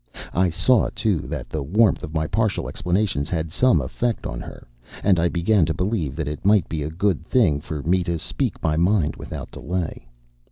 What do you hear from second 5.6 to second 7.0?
to believe that it might be a